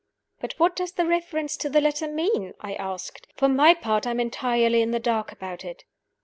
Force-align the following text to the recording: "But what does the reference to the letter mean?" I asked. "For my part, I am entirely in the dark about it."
"But 0.39 0.55
what 0.57 0.75
does 0.75 0.93
the 0.93 1.05
reference 1.05 1.55
to 1.57 1.69
the 1.69 1.79
letter 1.79 2.07
mean?" 2.07 2.55
I 2.59 2.73
asked. 2.73 3.27
"For 3.35 3.47
my 3.47 3.75
part, 3.75 4.07
I 4.07 4.09
am 4.09 4.19
entirely 4.19 4.81
in 4.81 4.89
the 4.89 4.99
dark 4.99 5.31
about 5.31 5.63
it." 5.63 5.83